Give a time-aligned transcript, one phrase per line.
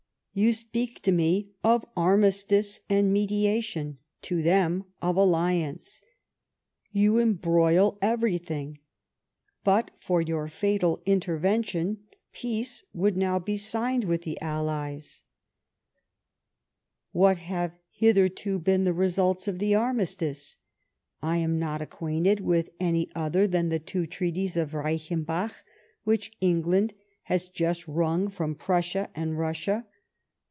[0.33, 6.01] You speak to me of armistice and mediation; to them of alliance.
[6.93, 8.79] You embroil everything.
[9.65, 15.23] But for your fatal intervention, peace would now be signed with the Allies.
[17.11, 17.49] THE ABMISTICE OF PLEISWITZ.
[17.49, 20.57] 113" What have hitherto beea tho rcBults of the armistice?
[21.21, 25.61] I am not acquainted with any other than the two treaties of Ruichenbach,
[26.05, 26.93] which Eiipfland
[27.23, 29.87] has just wrung from Prussia and Russia.